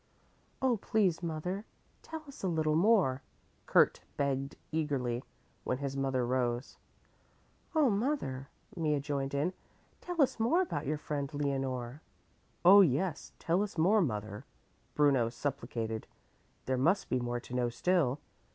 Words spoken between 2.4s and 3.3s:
a little more,"